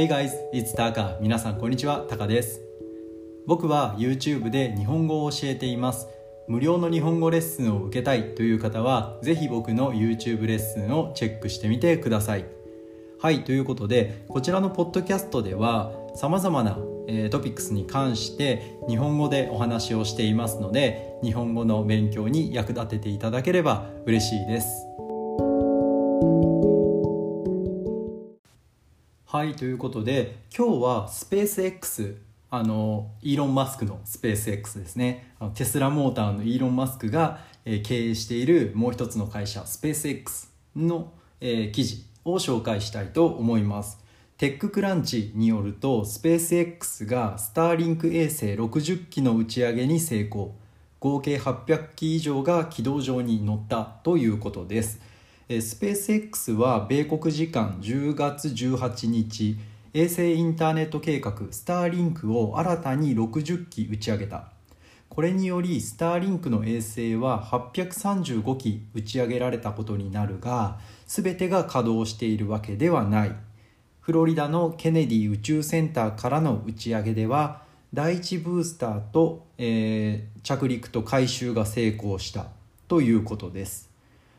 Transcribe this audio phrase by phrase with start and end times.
[0.00, 1.18] Hey guys, it's Taka.
[1.20, 2.62] 皆さんこんにちは、タカです。
[3.46, 6.08] 僕は YouTube で日本語を教えています。
[6.48, 12.46] 無料の日本語レッスンを受けたいという方は、ぜひ僕の YouTube レッスンをチェックしてみてください。
[13.20, 24.86] はい、ということで、こちらのポッドキャストでは、様々な、えートピックスに関して日本語でお話をしていますので、日本語の勉強に役立てていただければ嬉しいです。
[29.32, 32.16] はいということで今日はスペース X
[32.50, 35.34] あのイーロン・マスクのスペース X ですね。
[35.38, 44.00] あのテスラモーターのイーロン・マスクが、えー経営しているもう一つの会社スペース X の、えー記事を紹介したいと思います。
[44.36, 50.56] テッククランチによるとスペース X がスターリンク衛星60機の打ち上げに成功。
[50.98, 55.00] 合計800機以上が軌道上に乗ったということです。
[55.58, 59.58] スペース X は米国時間10月18日
[59.92, 64.52] 衛星インターネット計画スターリンクを新たに60機打ち上げた。
[65.08, 70.78] これによりスターリンクの衛星は835機打ち上げられたことになるが
[71.08, 73.34] 全てが稼働しているわけではない。
[73.98, 77.62] フロリダのケネディ宇宙センターからの打ち上げでは
[77.92, 82.46] 第1ブースターと、えー着陸と回収が成功した
[82.86, 83.90] ということです。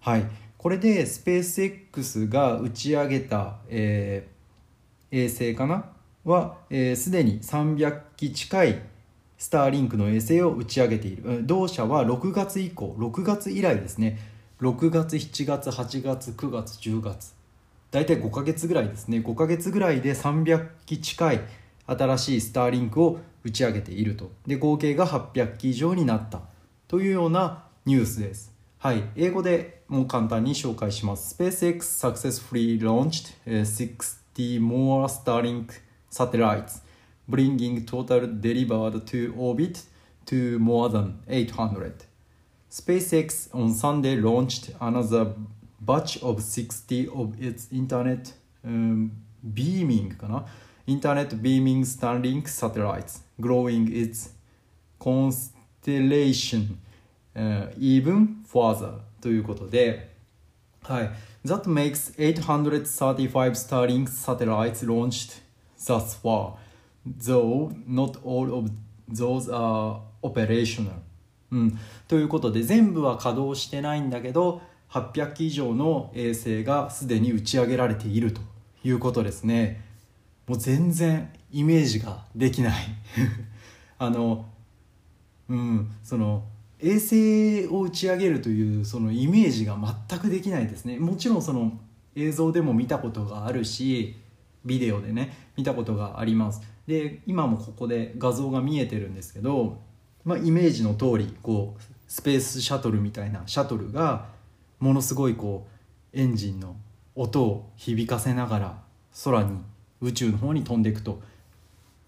[0.00, 0.24] はい、
[0.62, 4.32] これでスペース X が打ち上げた、えー
[5.14, 5.90] 衛星かな？
[6.24, 8.82] はすで、既に300機近い
[9.36, 11.44] スターリンクの衛星を打ち上げている。
[11.44, 14.20] 同社は6月以降6月以来ですね。
[14.60, 17.34] 6月7月8月9月10月。
[17.90, 19.18] 大体5ヶ月ぐらいですね。
[19.18, 21.40] 5ヶ月ぐらいで300機近い
[21.86, 24.30] 新しいスターリンクを打ち上げていると。
[24.46, 26.40] で合計が800機以上になった。
[26.86, 28.51] というようなニュースです。
[28.82, 35.68] はい英語でもう簡単に紹介します SpaceX successfully launched 60 more Starlink
[36.10, 36.80] satellites
[37.28, 39.84] bringing total delivered to orbit
[40.26, 41.94] to more than 800
[42.72, 45.32] SpaceX on Sunday launched another
[45.80, 48.32] batch of 60 of its internet
[48.64, 49.12] um,
[49.44, 50.44] beaming かな
[50.88, 54.30] internet beaming Starlink satellites, growing its
[54.98, 56.78] constellation、
[57.34, 60.14] even further ということで、
[60.82, 61.10] はい、
[61.44, 65.42] That makes 835 Starlink satellites launched
[65.78, 66.54] thus far,
[67.04, 68.70] though not all of
[69.08, 70.92] those are operational
[71.50, 71.78] うん、
[72.08, 78.40] ということで全部は稼働してないんだけど800機以上の衛星がすでに打ち上げられていると
[78.82, 79.84] いうことですね
[80.46, 82.72] もう全然イメージができない
[83.98, 84.46] あの
[85.48, 86.44] うんその
[86.82, 89.76] 衛星を打ち上げるというそのイメージが
[90.08, 90.98] 全くできないですね。
[90.98, 91.78] もちろんその
[92.16, 94.16] 映像でも見たことがあるし
[94.64, 96.60] ビデオでね見たことがあります。
[96.86, 99.78] で今もここで画像が見えてるんですけど、
[100.24, 104.26] まあ、イメージの通りこうスペースシャトルみたいなシャトルが
[104.80, 105.68] ものすごいこ
[106.12, 106.76] うエンジンの
[107.14, 108.82] 音を響かせながら
[109.24, 109.60] 空に
[110.00, 111.20] 宇宙の方に飛んでいくと。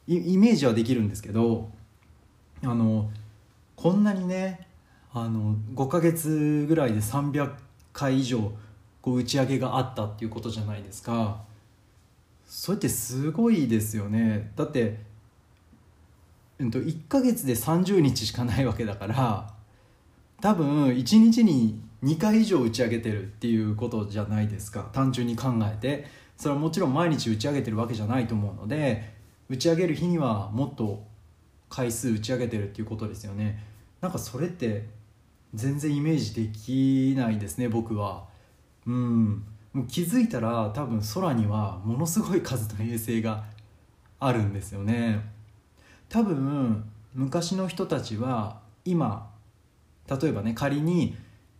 [0.06, 1.70] イメージはできるんですけど
[2.62, 3.10] あの
[3.76, 4.66] こんなにね
[5.12, 7.52] あの5ヶ月ぐらいで300
[7.92, 8.52] 回以上
[9.00, 11.42] こう打ち上げがあったっていうことじゃないですか。
[12.46, 14.52] それってすごいですよね。
[14.56, 14.98] だって、
[16.58, 19.54] うん、と1ヶ月で30日しかないわけだから
[20.40, 24.88] 多分1日に2回以上打ち上げてるっていうことじゃないですか。
[24.92, 26.24] 単純に考えて。
[26.36, 29.14] それはもちろん毎日打ち上げてるわけじゃないと思うので
[29.48, 31.04] 打ち上げる日にはもっと
[31.74, 33.58] 回数打ち上げてるっていうことですよね。
[34.00, 34.86] なんかそれって
[35.54, 38.26] 全然イメージできないですね僕は。
[38.86, 39.44] うん。
[39.72, 43.42] もう気づいたら多分空にはものすごい数の衛星が
[44.20, 45.20] あるんですよね。
[46.08, 49.32] 多分昔の人たちは今
[50.08, 51.16] 例えばね仮に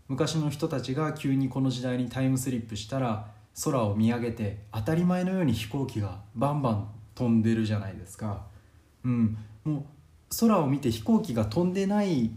[0.06, 3.26] 昔の人たちが急にこの時代にタイムスリップしたら
[3.64, 8.46] 空を見上げて当たり前のように飛行機がバンバン飛んでるじゃないですか。
[9.04, 9.84] うん、もう
[10.38, 12.30] 空を見て飛行機が飛んでない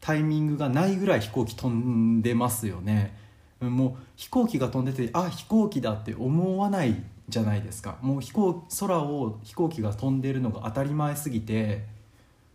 [0.00, 3.16] タイミングがないぐらい飛行機飛んでますよね。
[3.60, 7.98] もう飛行機が飛んでてあ飛行機だって思わないじゃないですか。
[8.02, 11.86] もう飛行空を飛行機が飛んでるのが当たり前すぎて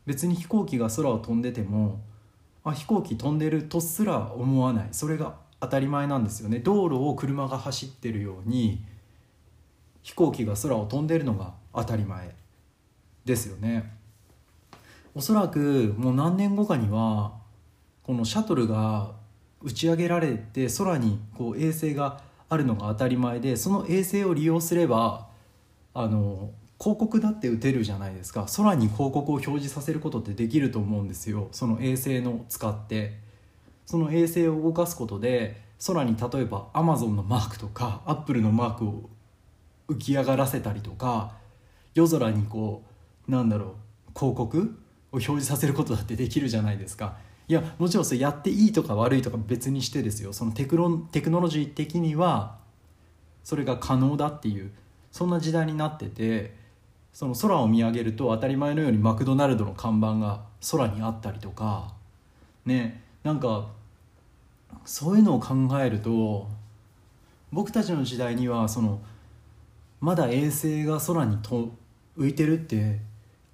[0.06, 2.00] 別に飛行機が空を飛んでても
[2.64, 4.88] あ飛行機飛んでるとすら思わない。
[4.92, 6.60] それが当たり前なんですよね。
[6.60, 8.84] 道路を車が走ってるように
[10.04, 12.36] 飛行機が空を飛んでるのが当たり前
[13.26, 13.99] ですよね。
[15.20, 17.34] おそらくもう何年後かには
[18.04, 19.12] このシャトルが
[19.62, 25.28] 打ち上げられて空にこう衛星があるのが当たり前でその衛星を利用すれば
[25.94, 28.48] あの広告だって打てるじゃないですか。
[28.56, 31.50] 空に広告を表示させることってできると思うんですよ。
[31.52, 33.20] その衛星の使って。
[33.86, 39.10] その衛星を動かすことで空に例えばアマゾンのマークとかアップルのマークを
[39.90, 41.34] 浮き上がらせたりとか
[41.94, 42.84] 夜空にこ
[43.28, 44.80] うなんだろう広告
[45.12, 47.18] を表示させることだってできるじゃないですか。
[47.48, 50.34] いやもちろんそれやっていいとか悪いとか別にしてですよ。
[50.34, 52.58] そのテクロテクノロジー的には
[53.44, 54.72] それが可能だっていう。
[55.12, 56.56] そんな時代になってて
[57.14, 60.42] その空を見上げると当たり前のようにマクドナルドの看板が
[60.72, 61.94] 空にあったりとか
[62.66, 63.70] ねなんか
[64.86, 66.48] そういうのを考えると
[67.52, 69.02] 僕たちの時代にはその
[70.00, 71.74] まだ衛星が空にと
[72.18, 73.00] 浮いてるって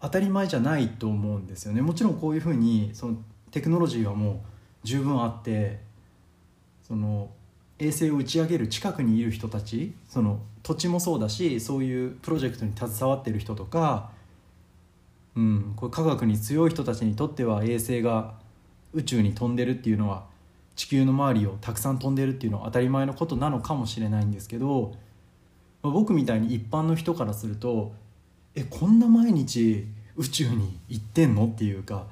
[0.06, 1.82] 当たり前じゃないと思うんですよね。
[1.82, 3.18] もちろんこういうふうにその
[3.50, 4.38] テクノロジーはもう
[4.84, 5.80] 十分あって
[6.84, 7.32] その
[7.80, 14.12] 衛星を打ち上げる近くにいる人たちその土地もそうだしそういうプロジェクトに携わってる人とか、
[15.36, 18.36] うん、これ科学に強い人たちにとっては衛星が
[18.94, 20.26] 宇宙に飛んでるっていうのは
[20.76, 24.94] 地球の周りをたくさん飛んでるっていうのは当たり前のことなのかもしれないんですけど、
[25.82, 27.94] まあ、僕みたいに一般の人からすると
[28.56, 29.86] えこんな毎日
[30.16, 31.46] 宇宙に行ってんの？
[31.46, 32.08] っていうか、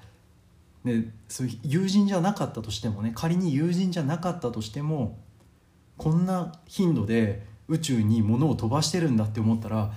[0.83, 5.17] ね、そういう友人じゃなかったとしてもね仮に友人じゃなかったとしても
[5.97, 9.93] こんな頻度で宇宙に物を飛ばしてるんだって思ったら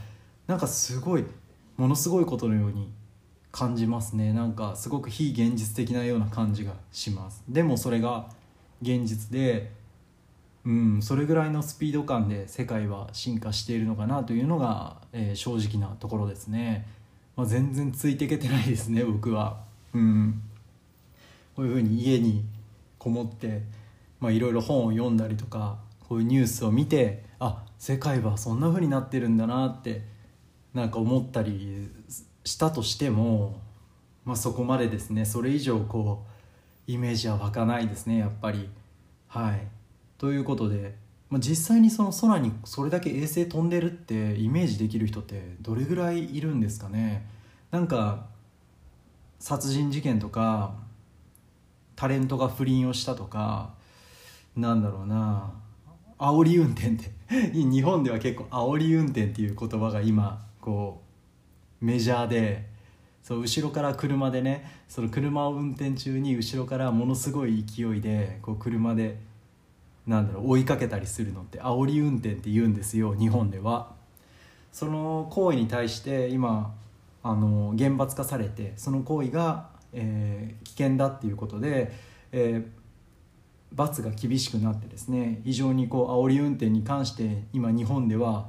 [0.46, 1.24] なんかすごい
[1.76, 2.92] ものすごいことのように
[3.50, 4.32] 感じますね。
[4.32, 7.42] なんかすごく非現実的なような感じがします。
[7.48, 8.28] でもそれが
[8.82, 9.72] 現実で
[10.66, 16.88] うんそれぐらいのスピード感で世界は進化しているのかなというのが、えー、正直なところですね、
[17.36, 19.60] まあ、全然ついていけてないですね 僕は。
[19.94, 20.42] うん。
[21.54, 22.44] こういうふうに家に
[22.98, 23.62] こもって
[24.22, 30.02] いろいろ本を読んだりとかこういうニュースを見てあ世界はそんな風になってるんだなって
[30.74, 31.88] なんか思ったり
[32.44, 33.62] したとしても、
[34.26, 36.26] まあ、そこまでですねそれ以上こ
[36.88, 38.68] うイメージは湧かないですねやっぱり。
[39.28, 39.75] はい。
[40.18, 40.94] ということで、
[41.30, 47.26] まあ、実際にその空にそれだけ衛星飛んでるってイメージできる人ってどれぐらいいるんですかね？
[47.70, 48.26] なんか
[49.38, 50.74] 殺人事件とか
[51.94, 53.74] タレントが不倫をしたとか
[54.56, 55.52] なんだろうな
[56.18, 57.10] 煽り運転って
[57.52, 61.02] 日本では結構煽り運転っていう言葉が今こ
[61.82, 62.70] うメジャーで
[63.22, 69.18] そう後ろから車でねその車を運転中に後ろからものすごい勢いでこう車で
[70.06, 73.94] なんだろう追いかけたりするのって煽り運転って言うんですよ日本では。
[74.72, 76.74] その行為に対して今
[77.22, 81.92] あの厳罰化されてその行為が、えー、危険だっていうことで、
[82.30, 82.66] えー、
[83.72, 88.48] 罰が厳しくなってですね非常にこう煽り運転に関して今日本では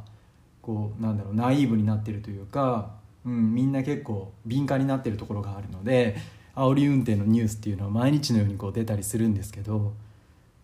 [0.62, 2.92] こうなんだろうナイーブになってるというか、
[3.26, 6.18] うん、みんな結構敏感になってるところがあるので
[6.56, 9.94] 煽り運転のニュースっていうのは毎日のようにこう出たりするんですけど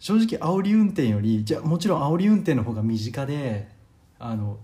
[0.03, 3.69] 正直煽り運転よりじゃもちろん煽り運転の方が身近で
[4.19, 4.57] あの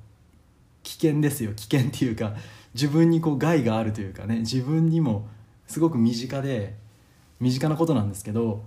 [0.83, 1.53] 危険ですよ。
[1.53, 2.35] 危険っていうか
[2.73, 5.29] 自分にこう害があるというかね自分にも
[5.65, 6.75] すごく身近で
[7.39, 8.65] 身近なことなんですけど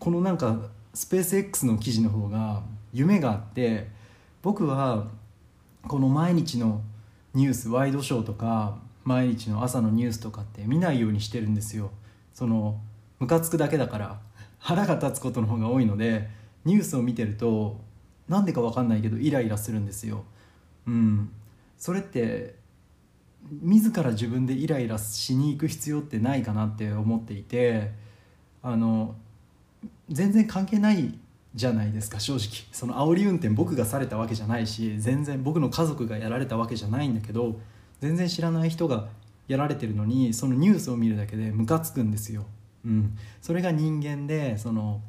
[0.00, 3.86] このなんかスペース X の記事の方が夢があって
[4.42, 5.06] 僕は
[5.86, 6.80] この毎日の
[7.34, 11.92] ニュースワイドショーとか毎日の朝のニュースとかって見ないようにしてるんですよ。
[12.34, 12.80] その
[13.20, 14.25] ムカつくだけだから。
[14.66, 16.28] 腹が立つことの方が多いので
[16.64, 17.80] ニュースを見てると
[18.28, 20.24] なんでか分かんないけどイライラするんですよ。
[20.88, 21.30] うん。
[21.78, 22.56] それって
[23.48, 27.92] 自ら自分でイライラしに行く必要ってないかなって思っていて
[28.60, 29.14] あの
[30.08, 31.16] 全然関係ない
[31.54, 32.66] じゃないですか正直。
[32.72, 37.60] その煽り運転僕がされたわけじゃないし全然僕の家族がやられたわけじゃないんだけど
[38.00, 39.06] 全然知らない人が
[39.46, 42.46] やられてるのにそのニュースを見るだけでムカつくんですよ。
[42.86, 45.02] うん、それが人間でその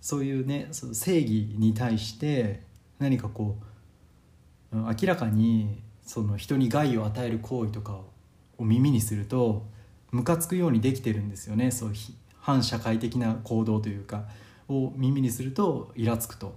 [0.00, 2.62] そういうねその正義に対して
[2.98, 3.56] 何かこ
[4.72, 8.00] う明らかにその人に害を与える行為とか
[8.58, 9.66] を耳にすると
[10.10, 11.70] ムカつくようにできてるんですよね。
[11.70, 11.94] そういう
[12.38, 14.24] 反社会的な行動というか
[14.68, 16.56] を耳にするとイラつくと。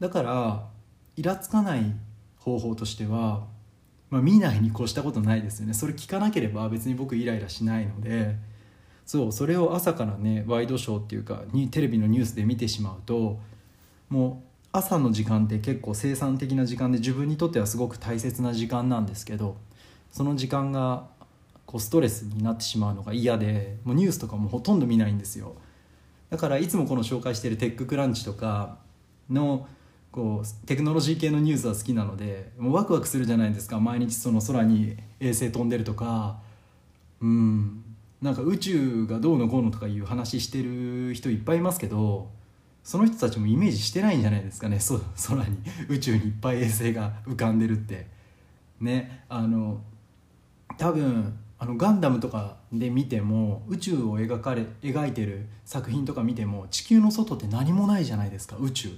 [0.00, 0.68] だから
[1.16, 1.94] イラつかない
[2.38, 3.46] 方法としては、
[4.10, 5.74] まあ、見ないに越したことないですよね。
[5.74, 8.36] それ聞かなければ別に僕イライラしないので
[9.06, 13.38] そうそれを朝からねワイドショーっていうかにテレビのニュースで見てしまうと
[14.08, 19.56] もう朝の時間って結構生産的な時間で自分にとってはすごく大切な時間なんですけど
[20.12, 21.06] その時間が
[21.66, 25.54] こうストレスになってしまうのが嫌でもうニュースとかもほとんど見ないんですよ。
[26.30, 28.78] だからいつもこの紹介してるテッククランチとか
[29.30, 29.68] の
[30.10, 33.78] こうテクノロジー系のニュースは好きなのでもうワクワクするじゃないですか。
[33.78, 36.38] 毎日その空に衛星飛んでるとか。
[37.20, 37.82] うん。
[38.22, 42.30] なんか宇宙がどうのこうのとかいう話してる人いっぱいいますけど
[42.82, 44.78] その人たちもイメージしてないんじゃないですかね。
[44.78, 45.58] そ空に
[45.88, 48.06] 宇宙にいっぱい衛星が浮かんでるって。
[48.80, 49.80] ねあの
[50.78, 58.90] 多分あのガンダムとかで見ても宇宙を描かれ描いてる作品とか見ても地球の外って何もないじゃないですか宇宙。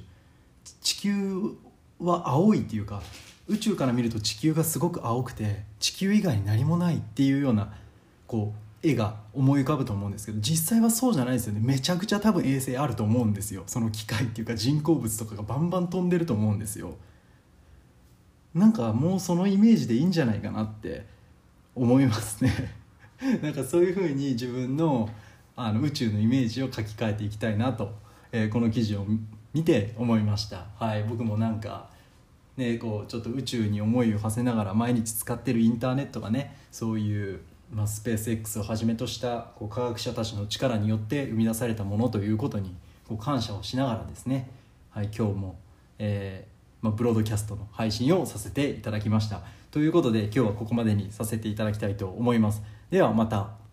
[0.82, 1.56] 地球
[1.98, 3.02] は青いっていうか
[3.46, 7.72] 宇宙から見ると地球がすごく青くて地球以外に何もないっていうような
[8.26, 11.60] こう絵が思い浮かぶと思うんですけど実際はそうじゃないですよね。
[11.62, 13.64] めちゃくちゃ多分衛星あると思うんですよ。
[13.66, 16.96] その機械っていうか人工物とかがバンバン飛んでると思うんですよ。
[18.54, 21.06] なんかもうそのイメージでいいんじゃないかなって
[21.74, 22.74] 思いますね。
[23.42, 25.08] なんかそういうふうに自分の
[25.56, 27.92] あの宇宙のイメージを書き換えていきたいなと、
[28.30, 29.06] えー、この記事を
[29.52, 30.66] 見て思いました。
[30.76, 31.02] はい。
[31.02, 31.90] 僕もなんか
[32.56, 42.74] ねこうちょっと宇宙に思いを馳せながら毎日使ってるインターネットがねそういうまあ、スペース X をはじめとしたこう科学者たちの力によって生み出されたものということに
[43.06, 44.48] こう感謝をしながらですね、
[44.90, 45.58] はい、今日も、
[45.98, 49.42] えーまあ、ブロードキャストの配信をさせていただきました。
[49.70, 52.62] ということで今日はここまでにさせていただきたいと思います。
[52.90, 53.67] ではまた。